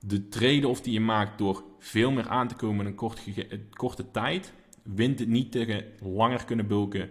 de 0.00 0.28
trade-off 0.28 0.80
die 0.80 0.92
je 0.92 1.00
maakt 1.00 1.38
door 1.38 1.64
veel 1.78 2.10
meer 2.10 2.28
aan 2.28 2.48
te 2.48 2.54
komen 2.54 2.80
in 2.80 2.86
een 2.86 2.94
kort 2.96 3.20
korte 3.70 4.10
tijd, 4.10 4.52
wint 4.82 5.18
het 5.18 5.28
niet 5.28 5.52
tegen 5.52 5.84
langer 6.00 6.44
kunnen 6.44 6.66
bulken 6.66 7.10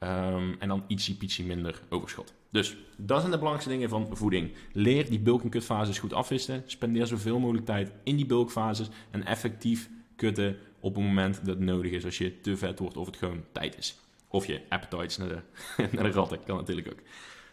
um, 0.00 0.56
en 0.58 0.68
dan 0.68 0.86
pietsie 1.18 1.46
minder 1.46 1.82
overschot. 1.88 2.34
Dus 2.50 2.76
dat 2.96 3.18
zijn 3.18 3.30
de 3.30 3.38
belangrijkste 3.38 3.70
dingen 3.70 3.88
van 3.88 4.16
voeding. 4.16 4.52
Leer 4.72 5.10
die 5.10 5.20
bulk- 5.20 5.50
kutfases 5.50 5.98
goed 5.98 6.12
afwisselen. 6.12 6.62
Spendeer 6.66 7.06
zoveel 7.06 7.38
mogelijk 7.38 7.66
tijd 7.66 7.92
in 8.02 8.16
die 8.16 8.26
bulkfases 8.26 8.88
en 9.10 9.24
effectief 9.24 9.90
kutten 10.16 10.56
op 10.80 10.94
het 10.94 11.04
moment 11.04 11.36
dat 11.36 11.46
het 11.46 11.64
nodig 11.64 11.92
is. 11.92 12.04
Als 12.04 12.18
je 12.18 12.40
te 12.40 12.56
vet 12.56 12.78
wordt 12.78 12.96
of 12.96 13.06
het 13.06 13.16
gewoon 13.16 13.44
tijd 13.52 13.78
is. 13.78 13.98
Of 14.28 14.46
je 14.46 14.60
appetites 14.68 15.16
naar 15.16 15.28
de, 15.28 15.40
naar 15.92 16.04
de 16.04 16.10
ratten, 16.10 16.44
kan 16.44 16.56
natuurlijk 16.56 16.88
ook. 16.88 17.00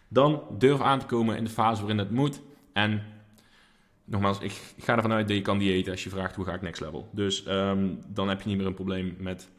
Dan 0.08 0.44
durf 0.58 0.82
aan 0.82 1.00
te 1.00 1.05
komen 1.05 1.38
in 1.38 1.44
de 1.44 1.50
fase 1.50 1.79
waarin 1.79 1.98
het 1.98 2.12
moet. 2.12 2.41
En 2.74 3.03
nogmaals, 4.06 4.40
ik 4.40 4.62
ga 4.78 4.96
ervan 4.96 5.12
uit 5.12 5.28
dat 5.28 5.38
je 5.38 5.44
kan 5.44 5.58
diëten 5.58 5.92
als 5.92 6.04
je 6.04 6.10
vraagt 6.10 6.36
hoe 6.36 6.46
ga 6.46 6.54
ik 6.54 6.62
next 6.62 6.82
level. 6.82 7.10
Dus 7.12 7.48
um, 7.48 8.00
dan 8.08 8.30
heb 8.30 8.42
je 8.42 8.48
niet 8.48 8.58
meer 8.58 8.68
een 8.68 8.74
probleem 8.74 9.16
met 9.20 9.50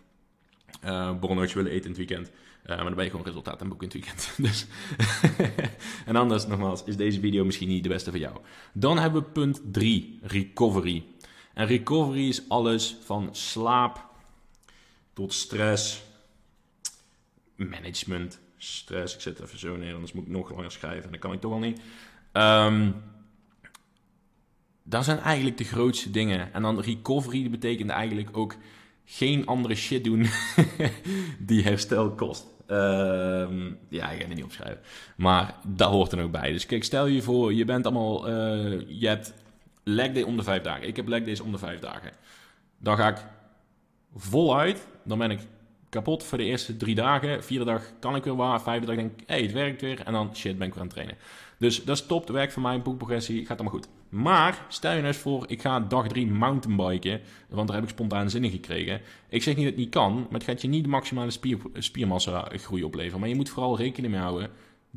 uh, 0.85 1.21
willen 1.21 1.67
eten 1.67 1.83
in 1.83 1.89
het 1.89 1.97
weekend. 1.97 2.31
Uh, 2.31 2.77
maar 2.77 2.85
dan 2.85 2.95
ben 2.95 3.05
je 3.05 3.11
gewoon 3.11 3.27
resultaat 3.27 3.63
aan 3.63 3.69
boeken 3.69 3.91
in 3.91 4.01
het 4.01 4.07
weekend. 4.07 4.35
Dus 4.47 4.67
en 6.07 6.17
anders, 6.17 6.47
nogmaals, 6.47 6.85
is 6.85 6.97
deze 6.97 7.21
video 7.21 7.45
misschien 7.45 7.69
niet 7.69 7.83
de 7.83 7.89
beste 7.89 8.11
voor 8.11 8.21
jou. 8.21 8.37
Dan 8.73 8.99
hebben 8.99 9.23
we 9.23 9.29
punt 9.29 9.61
3, 9.73 10.19
recovery. 10.23 11.05
En 11.55 11.67
recovery 11.67 12.29
is 12.29 12.49
alles 12.49 12.97
van 13.05 13.29
slaap 13.33 14.05
tot 15.13 15.33
stress, 15.33 16.03
management, 17.57 18.41
stress. 18.57 19.15
Ik 19.15 19.21
zet 19.21 19.41
even 19.41 19.59
zo 19.59 19.77
neer, 19.77 19.95
anders 19.95 20.13
moet 20.13 20.27
ik 20.27 20.31
nog 20.31 20.51
langer 20.51 20.71
schrijven. 20.71 21.05
En 21.05 21.11
dat 21.11 21.21
kan 21.21 21.33
ik 21.33 21.41
toch 21.41 21.53
al 21.53 21.59
niet. 21.59 21.81
Um, 22.33 22.95
dat 24.89 25.05
zijn 25.05 25.19
eigenlijk 25.19 25.59
de 25.59 25.65
grootste 25.65 26.11
dingen. 26.11 26.53
En 26.53 26.63
dan 26.63 26.81
recovery 26.81 27.51
betekent 27.51 27.91
eigenlijk 27.91 28.37
ook 28.37 28.55
geen 29.05 29.47
andere 29.47 29.75
shit 29.75 30.05
doen 30.05 30.27
die 31.39 31.63
herstel 31.63 32.11
kost. 32.11 32.47
Uh, 32.69 32.77
ja, 33.89 34.11
ik 34.11 34.21
ga 34.21 34.27
het 34.27 34.35
niet 34.35 34.45
opschrijven. 34.45 34.81
Maar 35.17 35.55
dat 35.65 35.91
hoort 35.91 36.13
er 36.13 36.23
ook 36.23 36.31
bij. 36.31 36.53
Dus 36.53 36.67
kijk, 36.67 36.85
stel 36.85 37.07
je 37.07 37.23
voor, 37.23 37.55
je 37.55 37.65
bent 37.65 37.87
allemaal... 37.87 38.29
Uh, 38.29 38.81
je 38.89 39.09
hebt 39.09 39.35
leg 39.85 40.13
day 40.13 40.23
om 40.23 40.37
de 40.37 40.43
vijf 40.43 40.63
dagen. 40.63 40.89
Ik 40.89 40.97
heb 40.97 41.09
leg 41.09 41.25
days 41.25 41.41
om 41.41 41.53
de 41.53 41.59
vijf 41.59 41.81
dagen. 41.81 42.11
Dan 42.79 42.97
ga 42.97 43.09
ik 43.09 43.25
voluit. 44.15 44.87
Dan 45.05 45.19
ben 45.19 45.31
ik 45.31 45.41
kapot 45.89 46.25
voor 46.25 46.39
de 46.39 46.45
eerste 46.45 46.77
drie 46.77 46.95
dagen. 46.95 47.45
Vierde 47.45 47.65
dag 47.65 47.83
kan 48.01 48.17
ik 48.17 48.25
weer 48.25 48.37
waar. 48.37 48.63
Vijfde 48.63 48.87
dag 48.87 48.97
denk 48.97 49.21
ik, 49.21 49.23
hé, 49.27 49.43
het 49.43 49.53
werkt 49.53 49.81
weer. 49.81 50.01
En 50.01 50.13
dan, 50.13 50.37
shit, 50.37 50.59
ben 50.59 50.67
ik 50.67 50.73
weer 50.73 50.83
aan 50.83 50.89
het 50.89 50.97
trainen. 50.97 51.17
Dus 51.59 51.85
dat 51.85 51.97
is 51.97 52.07
top. 52.07 52.21
Het 52.21 52.31
werkt 52.31 52.53
voor 52.53 52.63
mij. 52.63 52.83
Boekprogressie 52.83 53.47
gaat 53.47 53.59
allemaal 53.59 53.79
goed. 53.79 53.89
Maar 54.09 54.67
stel 54.69 54.91
je 54.91 54.97
nou 54.97 55.09
eens 55.09 55.23
voor, 55.23 55.45
ik 55.47 55.61
ga 55.61 55.81
dag 55.81 56.09
3 56.09 56.27
mountainbiken, 56.27 57.21
want 57.49 57.67
daar 57.67 57.77
heb 57.77 57.85
ik 57.85 57.91
spontaan 57.91 58.31
zin 58.31 58.45
in 58.45 58.51
gekregen. 58.51 59.01
Ik 59.29 59.43
zeg 59.43 59.55
niet 59.55 59.65
dat 59.65 59.75
het 59.75 59.85
niet 59.85 59.95
kan, 59.95 60.15
maar 60.15 60.33
het 60.33 60.45
gaat 60.45 60.63
je 60.63 60.69
niet 60.69 60.85
de 60.85 60.91
maximale 60.91 61.31
spier, 61.31 61.59
spiermassa 61.75 62.49
groei 62.53 62.85
opleveren. 62.85 63.21
Maar 63.21 63.29
je 63.29 63.35
moet 63.35 63.49
vooral 63.49 63.77
rekening 63.77 64.13
mee 64.13 64.23
houden 64.23 64.51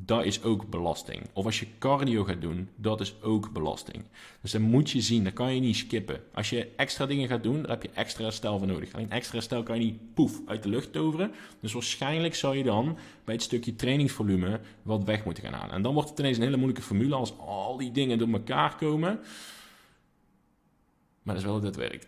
dat 0.06 0.26
is 0.26 0.44
ook 0.44 0.70
belasting. 0.70 1.22
Of 1.34 1.46
als 1.46 1.60
je 1.60 1.68
cardio 1.80 2.24
gaat 2.24 2.42
doen, 2.42 2.70
dat 2.76 3.02
is 3.02 3.22
ook 3.22 3.52
belasting. 3.52 4.04
Dus 4.42 4.52
dan 4.52 4.62
moet 4.62 4.90
je 4.90 5.02
zien, 5.02 5.24
dat 5.24 5.34
kan 5.34 5.56
je 5.56 5.62
niet 5.62 5.76
skippen. 5.76 6.22
Als 6.34 6.50
je 6.50 6.72
extra 6.76 7.06
dingen 7.06 7.28
gaat 7.28 7.44
doen, 7.44 7.62
dan 7.62 7.70
heb 7.70 7.82
je 7.84 7.90
extra 7.94 8.24
herstel 8.24 8.58
voor 8.58 8.68
nodig. 8.68 8.94
Alleen 8.94 9.12
extra 9.12 9.34
herstel 9.34 9.64
kan 9.64 9.80
je 9.80 9.86
niet 9.86 10.14
poef 10.14 10.42
uit 10.46 10.64
de 10.64 10.70
lucht 10.70 10.94
toveren. 10.94 11.32
Dus 11.60 11.74
waarschijnlijk 11.74 12.36
zou 12.36 12.58
je 12.58 12.64
dan 12.64 12.98
bij 13.24 13.34
het 13.34 13.44
stukje 13.44 13.76
trainingsvolume 13.76 14.60
wat 14.82 15.04
weg 15.04 15.26
moeten 15.26 15.44
gaan 15.44 15.54
halen. 15.54 15.76
En 15.76 15.82
dan 15.82 15.94
wordt 15.94 16.10
het 16.10 16.20
ineens 16.20 16.38
een 16.38 16.44
hele 16.44 16.58
moeilijke 16.58 16.84
formule 16.84 17.16
als 17.16 17.38
al 17.38 17.78
die 17.78 17.92
dingen 17.92 18.18
door 18.18 18.30
elkaar 18.30 18.76
komen. 18.76 19.20
Maar 21.24 21.36
dat 21.36 21.44
is 21.44 21.50
wel 21.50 21.62
dat 21.62 21.76
het 21.76 21.76
werkt. 21.76 22.08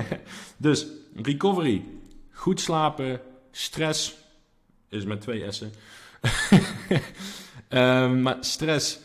dus 0.56 0.86
recovery, 1.14 1.84
goed 2.30 2.60
slapen, 2.60 3.20
stress 3.50 4.16
is 4.88 5.04
met 5.04 5.20
twee 5.20 5.52
S'en. 5.52 5.72
Um, 7.68 8.22
maar 8.22 8.36
stress, 8.40 8.98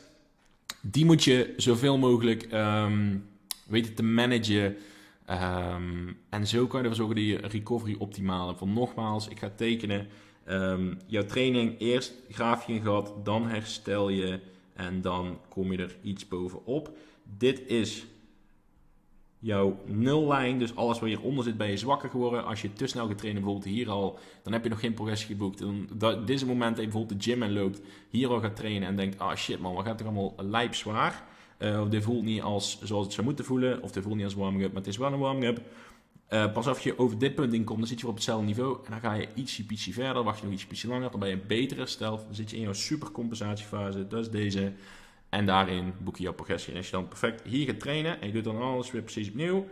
die 0.82 1.06
moet 1.06 1.24
je 1.24 1.54
zoveel 1.58 1.98
mogelijk 1.98 2.48
um, 2.54 3.26
weten 3.68 3.94
te 3.94 4.04
managen. 4.04 4.76
Um, 5.30 6.18
en 6.30 6.48
zo 6.48 6.68
kan 6.68 6.82
je 6.82 6.90
ervoor 6.90 7.06
zorgen 7.06 7.16
dat 7.16 7.26
je 7.26 7.48
recovery 7.48 7.96
optimaal 8.00 8.48
hebt. 8.48 8.60
Van 8.60 8.74
nogmaals, 8.74 9.28
ik 9.28 9.40
ga 9.40 9.52
tekenen. 9.56 10.08
jouw 11.08 11.26
training, 11.26 11.80
eerst 11.80 12.14
graaf 12.30 12.68
je 12.68 12.74
een 12.74 12.82
gat, 12.82 13.14
dan 13.24 13.48
herstel 13.48 14.10
je 14.10 14.40
en 14.74 15.02
dan 15.02 15.40
kom 15.50 15.72
je 15.72 15.78
er 15.78 15.96
iets 16.02 16.28
bovenop. 16.28 16.98
Dit 17.38 17.68
is 17.68 18.06
jouw 19.44 19.78
nullijn, 19.86 20.60
dus 20.60 20.76
alles 20.76 21.00
wat 21.00 21.10
hieronder 21.10 21.44
zit, 21.44 21.58
ben 21.58 21.70
je 21.70 21.78
zwakker 21.78 22.10
geworden. 22.10 22.46
Als 22.46 22.62
je 22.62 22.74
te 22.74 22.88
snel 22.88 23.08
getraind 23.08 23.36
bijvoorbeeld 23.36 23.66
hier 23.66 23.90
al, 23.90 24.20
dan 24.44 24.54
heb 24.54 24.64
je 24.64 24.70
nog 24.70 24.80
geen 24.80 24.94
progressie 24.94 25.28
geboekt. 25.28 25.60
Dan, 25.60 25.88
dat, 25.94 26.20
dit 26.20 26.36
is 26.36 26.42
het 26.42 26.50
moment 26.50 26.76
dat 26.76 26.86
je 26.86 26.92
bijvoorbeeld 26.92 27.24
de 27.24 27.32
gym 27.32 27.44
en 27.44 27.54
loopt, 27.54 27.82
hier 28.10 28.30
al 28.30 28.40
gaat 28.40 28.56
trainen 28.56 28.88
en 28.88 28.96
denkt, 28.96 29.20
ah 29.20 29.36
shit 29.36 29.60
man, 29.60 29.74
wat 29.74 29.86
gaat 29.86 30.00
er 30.00 30.06
allemaal 30.06 30.34
lijp 30.38 30.76
zwaar. 30.76 31.24
Uh, 31.60 31.82
of 31.82 31.90
dit 31.90 32.04
voelt 32.04 32.24
niet 32.24 32.42
als 32.42 32.80
zoals 32.84 33.06
het 33.06 33.14
zou 33.14 33.26
moeten 33.26 33.46
voelen, 33.46 33.82
of 33.82 33.92
dit 33.92 34.04
voelt 34.04 34.16
niet 34.16 34.26
als 34.26 34.34
warming-up, 34.34 34.74
maar 34.74 34.82
het 34.82 34.92
is 34.92 34.98
wel 34.98 35.14
een 35.14 35.20
warming-up. 35.20 35.62
Uh, 36.30 36.52
pas 36.52 36.68
als 36.68 36.80
je 36.80 37.00
over 37.00 37.18
dit 37.18 37.36
punt 37.36 37.54
inkomt, 37.54 37.80
dan 37.80 37.88
zit 37.88 38.00
je 38.00 38.08
op 38.08 38.16
hetzelfde 38.16 38.46
niveau. 38.46 38.78
En 38.86 38.92
dan 38.92 39.00
ga 39.00 39.14
je 39.14 39.28
ietsje, 39.36 39.64
ietsje 39.70 39.94
verder, 39.94 40.24
wacht 40.24 40.40
je 40.40 40.48
nog 40.48 40.62
ietsje, 40.70 40.88
langer. 40.88 41.12
Dan 41.12 41.20
ben 41.20 41.30
je 41.30 41.38
beter 41.38 41.78
hersteld. 41.78 42.24
Dan 42.26 42.36
zit 42.36 42.50
je 42.50 42.56
in 42.56 42.62
jouw 42.62 42.74
supercompensatiefase. 42.74 44.08
Dat 44.08 44.20
is 44.20 44.30
deze. 44.30 44.74
En 45.34 45.46
daarin 45.46 45.94
boek 46.00 46.18
je 46.18 46.24
jouw 46.24 46.34
progressie. 46.34 46.72
En 46.72 46.78
als 46.78 46.86
je 46.86 46.92
dan 46.92 47.08
perfect 47.08 47.44
hier 47.44 47.66
gaat 47.66 47.80
trainen 47.80 48.22
en 48.22 48.28
je 48.28 48.34
doet 48.34 48.44
dan 48.44 48.62
alles 48.62 48.92
weer 48.92 49.02
precies 49.02 49.28
opnieuw, 49.28 49.68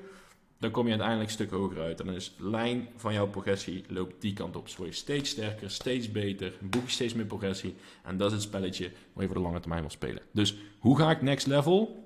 dan 0.59 0.71
kom 0.71 0.83
je 0.83 0.89
uiteindelijk 0.89 1.29
een 1.29 1.35
stuk 1.35 1.51
hoger 1.51 1.81
uit. 1.81 1.99
En 1.99 2.05
dan 2.05 2.15
is 2.15 2.35
de 2.37 2.49
lijn 2.49 2.87
van 2.95 3.13
jouw 3.13 3.27
progressie 3.27 3.83
loopt 3.87 4.21
die 4.21 4.33
kant 4.33 4.55
op. 4.55 4.65
Dus 4.65 4.75
word 4.75 4.89
je 4.89 4.95
steeds 4.95 5.29
sterker, 5.29 5.71
steeds 5.71 6.11
beter, 6.11 6.53
boek 6.61 6.85
je 6.85 6.91
steeds 6.91 7.13
meer 7.13 7.25
progressie. 7.25 7.75
En 8.03 8.17
dat 8.17 8.27
is 8.27 8.33
het 8.33 8.41
spelletje 8.41 8.91
waar 9.13 9.23
je 9.23 9.29
voor 9.29 9.37
de 9.37 9.43
lange 9.43 9.59
termijn 9.59 9.81
wil 9.81 9.89
spelen. 9.89 10.21
Dus 10.31 10.55
hoe 10.79 10.97
ga 10.97 11.11
ik 11.11 11.21
next 11.21 11.47
level? 11.47 12.03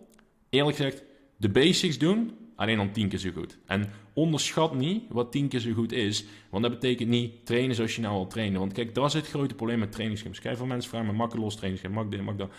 Eerlijk 0.50 0.78
gezegd, 0.78 1.04
de 1.38 1.50
basics 1.50 1.98
doen, 1.98 2.38
alleen 2.56 2.78
dan 2.78 2.92
tien 2.92 3.10
keer 3.10 3.20
zo 3.20 3.30
goed. 3.32 3.58
En 3.66 3.92
onderschat 4.14 4.76
niet 4.76 5.04
wat 5.10 5.32
tien 5.32 5.48
keer 5.48 5.60
zo 5.60 5.74
goed 5.74 5.92
is. 5.92 6.26
Want 6.50 6.64
dat 6.64 6.72
betekent 6.72 7.10
niet 7.10 7.46
trainen 7.46 7.76
zoals 7.76 7.96
je 7.96 8.02
nou 8.02 8.16
al 8.16 8.28
trainen. 8.28 8.60
Want 8.60 8.74
kijk, 8.74 8.96
dat 8.96 9.06
is 9.06 9.14
het 9.14 9.28
grote 9.28 9.56
probleem 9.56 9.80
met 9.80 9.92
trainingsschema's. 9.92 10.40
Kijk, 10.40 10.58
veel 10.58 10.66
mensen 10.66 10.90
vragen 10.90 11.16
me 11.16 11.28
los 11.38 11.56
trainingsschema, 11.56 12.02
mak 12.02 12.12
dit, 12.12 12.22
mak 12.22 12.38
dat 12.38 12.52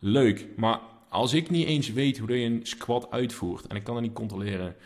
leuk. 0.00 0.46
Maar 0.56 0.80
als 1.08 1.32
ik 1.32 1.50
niet 1.50 1.66
eens 1.66 1.92
weet 1.92 2.18
hoe 2.18 2.38
je 2.38 2.46
een 2.46 2.60
squat 2.62 3.10
uitvoert 3.10 3.66
en 3.66 3.76
ik 3.76 3.84
kan 3.84 3.94
dat 3.94 4.02
niet 4.02 4.12
controleren, 4.12 4.76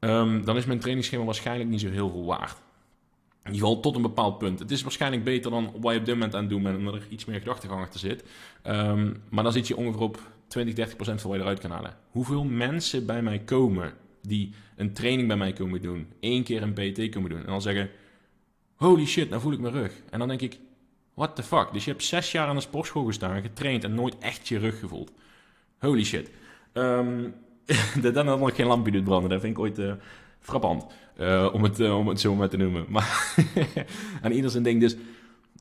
um, 0.00 0.44
dan 0.44 0.56
is 0.56 0.64
mijn 0.64 0.78
trainingsschema 0.78 1.24
waarschijnlijk 1.24 1.70
niet 1.70 1.80
zo 1.80 1.90
heel 1.90 2.10
veel 2.10 2.24
waard. 2.24 2.62
In 3.44 3.52
ieder 3.52 3.66
geval 3.66 3.82
tot 3.82 3.96
een 3.96 4.02
bepaald 4.02 4.38
punt. 4.38 4.58
Het 4.58 4.70
is 4.70 4.82
waarschijnlijk 4.82 5.24
beter 5.24 5.50
dan 5.50 5.72
wat 5.80 5.92
je 5.92 5.98
op 5.98 6.04
dit 6.04 6.14
moment 6.14 6.34
aan 6.34 6.40
het 6.40 6.50
doen 6.50 6.62
bent, 6.62 6.78
omdat 6.78 6.94
er 6.94 7.06
iets 7.08 7.24
meer 7.24 7.38
gedachtegang 7.38 7.80
achter 7.80 8.00
zit. 8.00 8.24
Um, 8.66 9.22
maar 9.28 9.44
dan 9.44 9.52
zit 9.52 9.68
je 9.68 9.76
ongeveer 9.76 10.00
op 10.00 10.20
20, 10.46 10.74
30 10.74 10.96
procent 10.96 11.20
van 11.20 11.30
wat 11.30 11.38
je 11.38 11.44
eruit 11.44 11.60
kan 11.60 11.70
halen. 11.70 11.96
Hoeveel 12.10 12.44
mensen 12.44 13.06
bij 13.06 13.22
mij 13.22 13.38
komen 13.38 13.92
die 14.22 14.50
een 14.76 14.92
training 14.92 15.28
bij 15.28 15.36
mij 15.36 15.52
komen 15.52 15.82
doen, 15.82 16.06
één 16.20 16.42
keer 16.42 16.62
een 16.62 16.72
PT 16.72 17.08
komen 17.08 17.30
doen 17.30 17.38
en 17.40 17.46
dan 17.46 17.62
zeggen: 17.62 17.90
Holy 18.74 19.06
shit, 19.06 19.28
nou 19.28 19.40
voel 19.40 19.52
ik 19.52 19.60
mijn 19.60 19.74
rug. 19.74 19.92
En 20.10 20.18
dan 20.18 20.28
denk 20.28 20.40
ik: 20.40 20.58
What 21.14 21.36
the 21.36 21.42
fuck? 21.42 21.72
Dus 21.72 21.84
je 21.84 21.90
hebt 21.90 22.04
zes 22.04 22.32
jaar 22.32 22.48
aan 22.48 22.54
de 22.54 22.60
sportschool 22.60 23.04
gestaan, 23.04 23.42
getraind 23.42 23.84
en 23.84 23.94
nooit 23.94 24.18
echt 24.18 24.48
je 24.48 24.58
rug 24.58 24.78
gevoeld. 24.78 25.12
Holy 25.78 26.04
shit. 26.04 26.30
Um, 26.72 27.34
dat 28.02 28.14
dan 28.14 28.24
nog 28.24 28.56
geen 28.56 28.66
lampje 28.66 28.92
doet 28.92 29.04
branden, 29.04 29.30
dat 29.30 29.40
vind 29.40 29.52
ik 29.52 29.62
ooit 29.62 29.78
uh, 29.78 29.92
frappant. 30.40 30.86
Uh, 31.20 31.48
om, 31.52 31.62
het, 31.62 31.80
uh, 31.80 31.98
om 31.98 32.08
het 32.08 32.20
zo 32.20 32.34
maar 32.34 32.48
te 32.48 32.56
noemen. 32.56 32.86
Maar 32.88 33.34
aan 34.22 34.32
ieder 34.32 34.50
zijn 34.50 34.62
ding. 34.62 34.80
Dus 34.80 34.96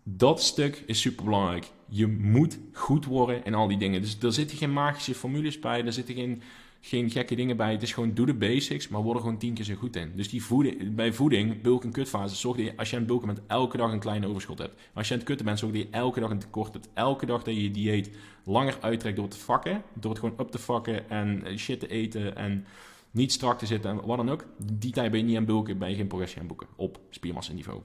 dat 0.04 0.42
stuk 0.42 0.84
is 0.86 1.02
super 1.02 1.26
belangrijk. 1.26 1.72
Je 1.90 2.08
moet 2.08 2.60
goed 2.74 3.06
worden 3.06 3.46
in 3.46 3.54
al 3.54 3.68
die 3.68 3.78
dingen. 3.78 4.02
Dus 4.02 4.18
er 4.20 4.34
zitten 4.34 4.58
geen 4.58 4.74
magische 4.74 5.16
formules 5.16 5.60
bij. 5.60 5.86
Er 5.86 5.94
zitten 5.94 6.16
geen 6.16 6.42
geen 6.86 7.10
gekke 7.10 7.36
dingen 7.36 7.58
bij. 7.58 7.72
Het 7.72 7.84
is 7.84 7.94
gewoon 7.94 8.14
doe 8.14 8.26
de 8.26 8.34
basics, 8.34 8.88
maar 8.88 9.02
word 9.02 9.16
er 9.16 9.24
gewoon 9.24 9.38
tien 9.38 9.54
keer 9.54 9.66
zo 9.66 9.76
goed 9.76 9.96
in. 9.96 10.12
Dus 10.16 10.30
die 10.30 10.44
voeding, 10.44 10.96
bij 10.96 11.14
voeding, 11.14 11.62
bulk- 11.62 11.84
en 11.84 11.92
kutfase, 11.92 12.36
zorg 12.36 12.58
dat 12.58 12.66
je 12.66 12.78
als 12.78 12.90
je 12.90 12.96
aan 12.96 13.02
het 13.02 13.12
bulken 13.12 13.28
bent, 13.28 13.42
elke 13.48 13.78
dag 13.78 13.92
een 13.92 14.00
kleine 14.00 14.28
overschot 14.28 14.58
hebt. 14.58 14.82
Als 14.94 15.08
je 15.08 15.14
aan 15.14 15.20
het 15.20 15.28
kutten 15.28 15.46
bent, 15.46 15.60
zorg 15.60 15.74
dat 15.74 15.82
je 15.82 15.88
elke 15.92 16.20
dag 16.20 16.30
een 16.30 16.40
tekort 16.40 16.74
hebt. 16.74 16.90
Elke 16.94 17.26
dag 17.26 17.44
dat 17.44 17.56
je 17.56 17.64
je 17.64 17.72
dieet 17.72 18.10
langer 18.44 18.78
uittrekt 18.82 19.16
door 19.16 19.28
te 19.28 19.38
vakken. 19.38 19.84
Door 19.94 20.12
het 20.12 20.20
gewoon 20.20 20.40
op 20.40 20.52
te 20.52 20.60
vakken 20.60 21.10
en 21.10 21.60
shit 21.60 21.80
te 21.80 21.88
eten 21.88 22.36
en 22.36 22.66
niet 23.12 23.32
strak 23.32 23.60
te 23.60 23.66
zitten 23.66 23.92
en 23.92 24.06
wat 24.06 24.18
dan 24.18 24.30
ook. 24.30 24.46
Die 24.58 24.92
tijd 24.92 25.12
ben 25.12 25.20
je 25.20 25.26
niet 25.26 25.38
aan 25.38 25.46
bulken, 25.46 25.78
ben 25.78 25.90
je 25.90 25.96
geen 25.96 26.08
progressie 26.08 26.42
aan 26.42 26.48
boeken 26.48 26.68
op 26.76 27.00
spiermassa 27.10 27.54
niveau. 27.54 27.82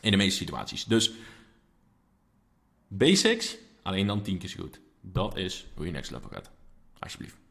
In 0.00 0.10
de 0.10 0.16
meeste 0.16 0.38
situaties. 0.38 0.84
Dus 0.84 1.12
basics, 2.88 3.56
alleen 3.82 4.06
dan 4.06 4.22
tien 4.22 4.38
keer 4.38 4.48
zo 4.48 4.62
goed. 4.62 4.80
Dat 5.00 5.36
is 5.36 5.66
hoe 5.74 5.86
je 5.86 5.92
next 5.92 6.10
level 6.10 6.28
gaat. 6.28 6.50
Alsjeblieft. 6.98 7.45